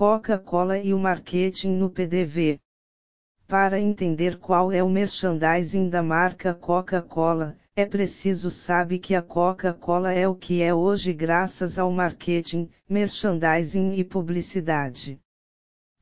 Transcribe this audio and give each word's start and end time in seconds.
Coca-Cola 0.00 0.78
e 0.78 0.94
o 0.94 0.98
marketing 0.98 1.72
no 1.72 1.90
PDV. 1.90 2.58
Para 3.46 3.78
entender 3.78 4.38
qual 4.38 4.72
é 4.72 4.82
o 4.82 4.88
merchandising 4.88 5.90
da 5.90 6.02
marca 6.02 6.54
Coca-Cola, 6.54 7.54
é 7.76 7.84
preciso 7.84 8.48
saber 8.50 8.98
que 8.98 9.14
a 9.14 9.20
Coca-Cola 9.20 10.10
é 10.10 10.26
o 10.26 10.34
que 10.34 10.62
é 10.62 10.72
hoje 10.72 11.12
graças 11.12 11.78
ao 11.78 11.92
marketing, 11.92 12.70
merchandising 12.88 13.92
e 13.92 14.02
publicidade. 14.02 15.20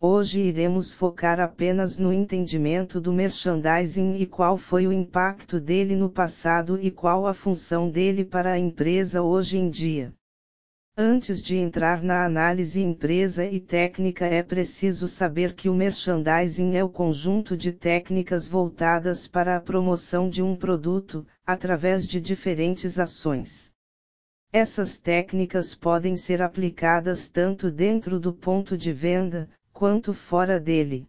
Hoje 0.00 0.38
iremos 0.38 0.94
focar 0.94 1.40
apenas 1.40 1.98
no 1.98 2.12
entendimento 2.12 3.00
do 3.00 3.12
merchandising 3.12 4.18
e 4.18 4.26
qual 4.26 4.56
foi 4.56 4.86
o 4.86 4.92
impacto 4.92 5.58
dele 5.58 5.96
no 5.96 6.08
passado 6.08 6.78
e 6.80 6.92
qual 6.92 7.26
a 7.26 7.34
função 7.34 7.90
dele 7.90 8.24
para 8.24 8.52
a 8.52 8.58
empresa 8.60 9.22
hoje 9.22 9.58
em 9.58 9.68
dia. 9.68 10.14
Antes 11.00 11.40
de 11.40 11.54
entrar 11.54 12.02
na 12.02 12.24
análise 12.24 12.80
empresa 12.80 13.46
e 13.46 13.60
técnica 13.60 14.26
é 14.26 14.42
preciso 14.42 15.06
saber 15.06 15.54
que 15.54 15.68
o 15.68 15.72
merchandising 15.72 16.74
é 16.74 16.82
o 16.82 16.88
conjunto 16.88 17.56
de 17.56 17.70
técnicas 17.70 18.48
voltadas 18.48 19.24
para 19.24 19.54
a 19.54 19.60
promoção 19.60 20.28
de 20.28 20.42
um 20.42 20.56
produto, 20.56 21.24
através 21.46 22.04
de 22.04 22.20
diferentes 22.20 22.98
ações. 22.98 23.70
Essas 24.52 24.98
técnicas 24.98 25.72
podem 25.72 26.16
ser 26.16 26.42
aplicadas 26.42 27.28
tanto 27.28 27.70
dentro 27.70 28.18
do 28.18 28.32
ponto 28.32 28.76
de 28.76 28.92
venda, 28.92 29.48
quanto 29.72 30.12
fora 30.12 30.58
dele. 30.58 31.06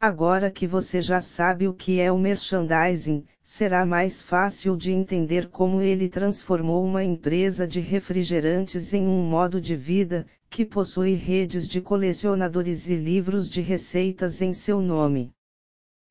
Agora 0.00 0.48
que 0.48 0.64
você 0.64 1.00
já 1.00 1.20
sabe 1.20 1.66
o 1.66 1.74
que 1.74 1.98
é 1.98 2.12
o 2.12 2.16
merchandising, 2.16 3.26
será 3.42 3.84
mais 3.84 4.22
fácil 4.22 4.76
de 4.76 4.92
entender 4.92 5.48
como 5.48 5.80
ele 5.80 6.08
transformou 6.08 6.84
uma 6.84 7.02
empresa 7.02 7.66
de 7.66 7.80
refrigerantes 7.80 8.94
em 8.94 9.04
um 9.04 9.28
modo 9.28 9.60
de 9.60 9.74
vida, 9.74 10.24
que 10.48 10.64
possui 10.64 11.14
redes 11.14 11.66
de 11.66 11.80
colecionadores 11.80 12.88
e 12.88 12.94
livros 12.94 13.50
de 13.50 13.60
receitas 13.60 14.40
em 14.40 14.52
seu 14.52 14.80
nome. 14.80 15.32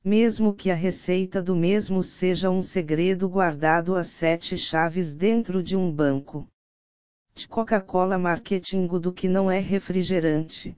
Mesmo 0.03 0.53
que 0.53 0.69
a 0.69 0.75
receita 0.75 1.41
do 1.41 1.55
mesmo 1.55 2.03
seja 2.03 2.49
um 2.49 2.61
segredo 2.61 3.29
guardado 3.29 3.95
a 3.95 4.03
sete 4.03 4.57
chaves 4.57 5.15
dentro 5.15 5.63
de 5.63 5.77
um 5.77 5.89
banco. 5.89 6.45
De 7.33 7.47
Coca-Cola 7.47 8.17
Marketing 8.17 8.85
do 8.85 9.13
que 9.13 9.29
não 9.29 9.49
é 9.49 9.59
refrigerante. 9.59 10.75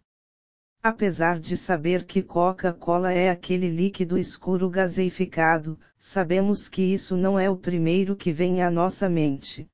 Apesar 0.81 1.39
de 1.39 1.57
saber 1.57 2.05
que 2.05 2.23
Coca-Cola 2.23 3.11
é 3.11 3.29
aquele 3.29 3.69
líquido 3.69 4.17
escuro 4.17 4.69
gaseificado, 4.69 5.77
sabemos 5.97 6.69
que 6.69 6.81
isso 6.81 7.17
não 7.17 7.37
é 7.37 7.49
o 7.49 7.57
primeiro 7.57 8.15
que 8.15 8.31
vem 8.31 8.63
à 8.63 8.71
nossa 8.71 9.09
mente. 9.09 9.69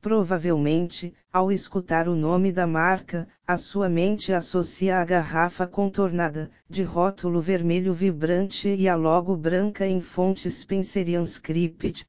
Provavelmente, 0.00 1.12
ao 1.32 1.50
escutar 1.50 2.06
o 2.06 2.14
nome 2.14 2.52
da 2.52 2.68
marca, 2.68 3.26
a 3.44 3.56
sua 3.56 3.88
mente 3.88 4.32
associa 4.32 5.00
a 5.00 5.04
garrafa 5.04 5.66
contornada, 5.66 6.52
de 6.70 6.84
rótulo 6.84 7.40
vermelho 7.40 7.92
vibrante 7.92 8.68
e 8.68 8.88
a 8.88 8.94
logo 8.94 9.36
branca 9.36 9.88
em 9.88 10.00
fonte 10.00 10.48
Spencerian 10.48 11.24
Script. 11.24 12.06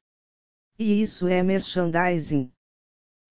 E 0.78 1.02
isso 1.02 1.26
é 1.26 1.42
merchandising. 1.42 2.53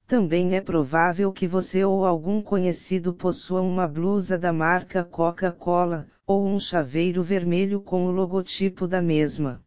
Também 0.06 0.54
é 0.54 0.62
provável 0.62 1.32
que 1.32 1.48
você 1.48 1.84
ou 1.86 2.06
algum 2.06 2.42
conhecido 2.42 3.14
possua 3.14 3.62
uma 3.62 3.88
blusa 3.88 4.38
da 4.38 4.52
marca 4.52 5.04
Coca-Cola, 5.04 6.08
ou 6.28 6.46
um 6.46 6.60
chaveiro 6.60 7.24
vermelho 7.24 7.80
com 7.80 8.06
o 8.06 8.12
logotipo 8.12 8.86
da 8.86 9.02
mesma. 9.02 9.62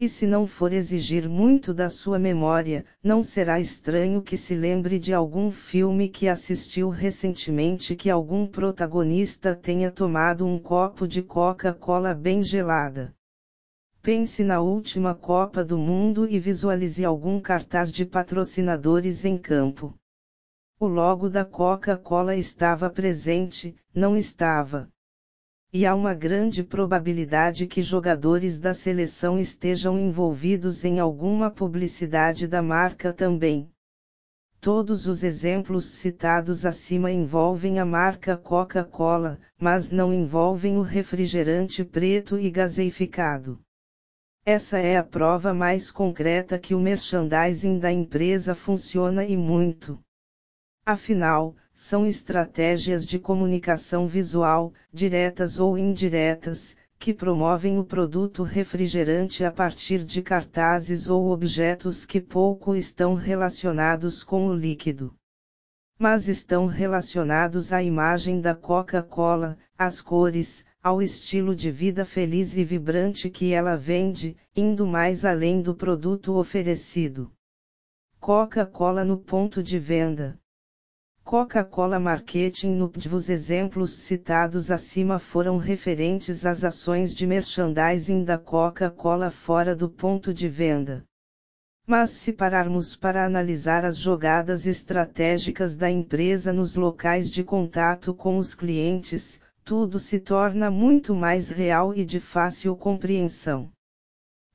E 0.00 0.08
se 0.08 0.28
não 0.28 0.46
for 0.46 0.72
exigir 0.72 1.28
muito 1.28 1.74
da 1.74 1.88
sua 1.88 2.20
memória, 2.20 2.84
não 3.02 3.20
será 3.20 3.58
estranho 3.58 4.22
que 4.22 4.36
se 4.36 4.54
lembre 4.54 4.96
de 4.96 5.12
algum 5.12 5.50
filme 5.50 6.08
que 6.08 6.28
assistiu 6.28 6.88
recentemente 6.88 7.96
que 7.96 8.08
algum 8.08 8.46
protagonista 8.46 9.56
tenha 9.56 9.90
tomado 9.90 10.46
um 10.46 10.56
copo 10.56 11.06
de 11.06 11.20
Coca-Cola 11.20 12.14
bem 12.14 12.44
gelada. 12.44 13.12
Pense 14.10 14.42
na 14.42 14.58
última 14.58 15.14
Copa 15.14 15.62
do 15.62 15.76
Mundo 15.76 16.26
e 16.26 16.38
visualize 16.38 17.04
algum 17.04 17.38
cartaz 17.38 17.92
de 17.92 18.06
patrocinadores 18.06 19.22
em 19.22 19.36
campo. 19.36 19.94
O 20.80 20.86
logo 20.86 21.28
da 21.28 21.44
Coca-Cola 21.44 22.34
estava 22.34 22.88
presente, 22.88 23.76
não 23.94 24.16
estava. 24.16 24.88
E 25.70 25.84
há 25.84 25.94
uma 25.94 26.14
grande 26.14 26.64
probabilidade 26.64 27.66
que 27.66 27.82
jogadores 27.82 28.58
da 28.58 28.72
seleção 28.72 29.38
estejam 29.38 29.98
envolvidos 29.98 30.86
em 30.86 30.98
alguma 30.98 31.50
publicidade 31.50 32.46
da 32.46 32.62
marca 32.62 33.12
também. 33.12 33.70
Todos 34.58 35.06
os 35.06 35.22
exemplos 35.22 35.84
citados 35.84 36.64
acima 36.64 37.12
envolvem 37.12 37.78
a 37.78 37.84
marca 37.84 38.38
Coca-Cola, 38.38 39.38
mas 39.60 39.90
não 39.90 40.14
envolvem 40.14 40.78
o 40.78 40.80
refrigerante 40.80 41.84
preto 41.84 42.38
e 42.38 42.50
gaseificado. 42.50 43.60
Essa 44.50 44.78
é 44.78 44.96
a 44.96 45.04
prova 45.04 45.52
mais 45.52 45.90
concreta 45.90 46.58
que 46.58 46.74
o 46.74 46.80
merchandising 46.80 47.78
da 47.78 47.92
empresa 47.92 48.54
funciona 48.54 49.22
e 49.22 49.36
muito. 49.36 50.00
Afinal, 50.86 51.54
são 51.70 52.06
estratégias 52.06 53.04
de 53.04 53.18
comunicação 53.18 54.06
visual, 54.06 54.72
diretas 54.90 55.58
ou 55.58 55.76
indiretas, 55.76 56.74
que 56.98 57.12
promovem 57.12 57.78
o 57.78 57.84
produto 57.84 58.42
refrigerante 58.42 59.44
a 59.44 59.52
partir 59.52 60.02
de 60.02 60.22
cartazes 60.22 61.10
ou 61.10 61.28
objetos 61.28 62.06
que 62.06 62.18
pouco 62.18 62.74
estão 62.74 63.12
relacionados 63.12 64.24
com 64.24 64.46
o 64.46 64.54
líquido. 64.54 65.14
Mas 65.98 66.26
estão 66.26 66.64
relacionados 66.64 67.70
à 67.70 67.82
imagem 67.82 68.40
da 68.40 68.54
Coca-Cola, 68.54 69.58
às 69.76 70.00
cores, 70.00 70.64
ao 70.82 71.02
estilo 71.02 71.54
de 71.54 71.70
vida 71.70 72.04
feliz 72.04 72.56
e 72.56 72.64
vibrante 72.64 73.28
que 73.28 73.52
ela 73.52 73.76
vende, 73.76 74.36
indo 74.54 74.86
mais 74.86 75.24
além 75.24 75.60
do 75.60 75.74
produto 75.74 76.34
oferecido. 76.34 77.30
Coca-Cola 78.20 79.04
no 79.04 79.18
ponto 79.18 79.62
de 79.62 79.78
venda. 79.78 80.38
Coca-Cola 81.22 82.00
Marketing 82.00 82.70
no 82.70 82.90
Os 83.12 83.28
exemplos 83.28 83.90
citados 83.90 84.70
acima 84.70 85.18
foram 85.18 85.58
referentes 85.58 86.46
às 86.46 86.64
ações 86.64 87.14
de 87.14 87.26
merchandising 87.26 88.24
da 88.24 88.38
Coca-Cola 88.38 89.30
fora 89.30 89.76
do 89.76 89.90
ponto 89.90 90.32
de 90.32 90.48
venda. 90.48 91.04
Mas 91.86 92.10
se 92.10 92.32
pararmos 92.32 92.96
para 92.96 93.24
analisar 93.24 93.84
as 93.84 93.98
jogadas 93.98 94.66
estratégicas 94.66 95.76
da 95.76 95.90
empresa 95.90 96.52
nos 96.52 96.74
locais 96.74 97.30
de 97.30 97.44
contato 97.44 98.14
com 98.14 98.38
os 98.38 98.54
clientes, 98.54 99.40
tudo 99.68 99.98
se 99.98 100.18
torna 100.18 100.70
muito 100.70 101.14
mais 101.14 101.50
real 101.50 101.94
e 101.94 102.02
de 102.02 102.18
fácil 102.18 102.74
compreensão. 102.74 103.70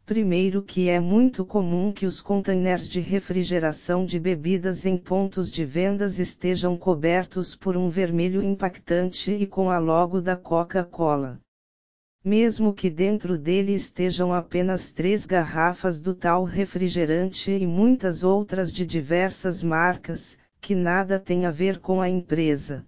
Primeiro 0.08 0.64
que 0.64 0.90
é 0.90 1.00
muito 1.00 1.46
comum 1.46 1.92
que 1.92 2.08
os 2.08 2.20
containers 2.20 2.90
de 2.90 3.00
refrigeração 3.00 4.08
de 4.08 4.20
bebidas 4.20 4.88
em 4.88 4.98
pontos 4.98 5.52
de 5.52 5.64
vendas 5.64 6.18
estejam 6.18 6.76
cobertos 6.76 7.54
por 7.54 7.78
um 7.78 7.90
vermelho 7.90 8.42
impactante 8.42 9.32
e 9.32 9.46
com 9.46 9.70
a 9.70 9.78
logo 9.78 10.20
da 10.20 10.36
Coca-Cola. 10.36 11.40
Mesmo 12.26 12.74
que 12.74 12.90
dentro 12.90 13.38
dele 13.38 13.74
estejam 13.74 14.34
apenas 14.34 14.92
três 14.92 15.28
garrafas 15.28 16.00
do 16.00 16.16
tal 16.16 16.44
refrigerante 16.44 17.52
e 17.52 17.68
muitas 17.68 18.24
outras 18.24 18.74
de 18.74 18.84
diversas 18.84 19.62
marcas, 19.62 20.40
que 20.60 20.74
nada 20.74 21.20
tem 21.20 21.46
a 21.46 21.52
ver 21.52 21.78
com 21.78 22.02
a 22.02 22.10
empresa. 22.10 22.84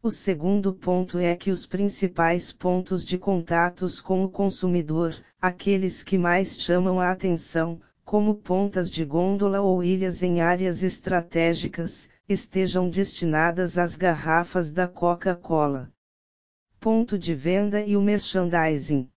O 0.00 0.12
segundo 0.12 0.72
ponto 0.72 1.18
é 1.18 1.34
que 1.34 1.50
os 1.50 1.66
principais 1.66 2.52
pontos 2.52 3.04
de 3.04 3.18
contatos 3.18 4.00
com 4.00 4.22
o 4.22 4.28
consumidor, 4.28 5.12
aqueles 5.42 6.04
que 6.04 6.16
mais 6.16 6.60
chamam 6.60 7.00
a 7.00 7.10
atenção, 7.10 7.80
como 8.04 8.36
pontas 8.36 8.92
de 8.92 9.04
gôndola 9.04 9.60
ou 9.60 9.82
ilhas 9.82 10.22
em 10.22 10.40
áreas 10.40 10.84
estratégicas, 10.84 12.08
estejam 12.28 12.88
destinadas 12.88 13.76
às 13.76 13.96
garrafas 13.96 14.70
da 14.70 14.86
Coca-Cola. 14.86 15.90
Ponto 16.78 17.18
de 17.18 17.34
venda 17.34 17.80
e 17.80 17.96
o 17.96 18.00
merchandising. 18.00 19.10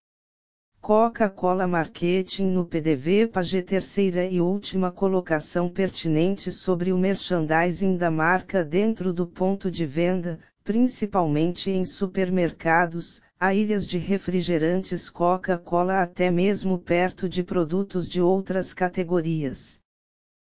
Coca-Cola 0.80 1.64
Marketing 1.64 2.46
no 2.46 2.66
PDV 2.66 3.28
Page 3.28 3.62
terceira 3.62 4.26
e 4.26 4.40
última 4.40 4.90
colocação 4.90 5.70
pertinente 5.70 6.50
sobre 6.50 6.92
o 6.92 6.98
merchandising 6.98 7.96
da 7.96 8.10
marca 8.10 8.64
dentro 8.64 9.12
do 9.12 9.28
ponto 9.28 9.70
de 9.70 9.86
venda, 9.86 10.40
principalmente 10.64 11.70
em 11.70 11.84
supermercados, 11.84 13.20
a 13.38 13.52
ilhas 13.52 13.86
de 13.86 13.98
refrigerantes 13.98 15.10
Coca-Cola 15.10 16.02
até 16.02 16.30
mesmo 16.30 16.78
perto 16.78 17.28
de 17.28 17.42
produtos 17.42 18.08
de 18.08 18.20
outras 18.20 18.72
categorias. 18.72 19.80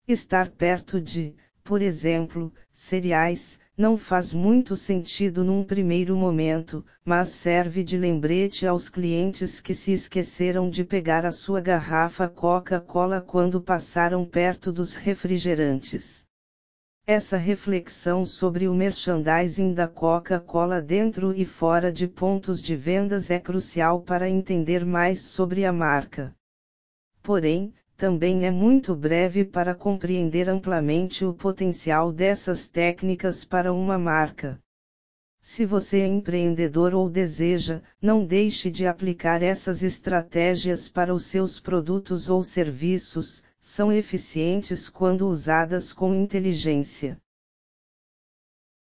Estar 0.06 0.48
perto 0.48 1.00
de, 1.00 1.34
por 1.62 1.82
exemplo, 1.82 2.50
cereais, 2.72 3.60
não 3.76 3.96
faz 3.96 4.32
muito 4.32 4.74
sentido 4.74 5.44
num 5.44 5.62
primeiro 5.62 6.16
momento, 6.16 6.84
mas 7.04 7.28
serve 7.28 7.84
de 7.84 7.96
lembrete 7.96 8.66
aos 8.66 8.88
clientes 8.88 9.60
que 9.60 9.74
se 9.74 9.92
esqueceram 9.92 10.70
de 10.70 10.82
pegar 10.82 11.26
a 11.26 11.30
sua 11.30 11.60
garrafa 11.60 12.26
Coca-Cola 12.26 13.20
quando 13.20 13.60
passaram 13.60 14.24
perto 14.24 14.72
dos 14.72 14.94
refrigerantes. 14.94 16.27
Essa 17.10 17.38
reflexão 17.38 18.26
sobre 18.26 18.68
o 18.68 18.74
merchandising 18.74 19.72
da 19.72 19.88
Coca-Cola 19.88 20.78
dentro 20.78 21.34
e 21.34 21.46
fora 21.46 21.90
de 21.90 22.06
pontos 22.06 22.60
de 22.60 22.76
vendas 22.76 23.30
é 23.30 23.38
crucial 23.38 24.02
para 24.02 24.28
entender 24.28 24.84
mais 24.84 25.22
sobre 25.22 25.64
a 25.64 25.72
marca. 25.72 26.36
Porém, 27.22 27.72
também 27.96 28.44
é 28.44 28.50
muito 28.50 28.94
breve 28.94 29.42
para 29.42 29.74
compreender 29.74 30.50
amplamente 30.50 31.24
o 31.24 31.32
potencial 31.32 32.12
dessas 32.12 32.68
técnicas 32.68 33.42
para 33.42 33.72
uma 33.72 33.96
marca. 33.96 34.60
Se 35.40 35.64
você 35.64 36.00
é 36.00 36.06
empreendedor 36.06 36.92
ou 36.92 37.08
deseja, 37.08 37.80
não 38.02 38.22
deixe 38.22 38.70
de 38.70 38.84
aplicar 38.84 39.42
essas 39.42 39.82
estratégias 39.82 40.90
para 40.90 41.14
os 41.14 41.24
seus 41.24 41.58
produtos 41.58 42.28
ou 42.28 42.42
serviços, 42.44 43.42
são 43.60 43.92
eficientes 43.92 44.88
quando 44.88 45.28
usadas 45.28 45.92
com 45.92 46.14
inteligência. 46.14 47.18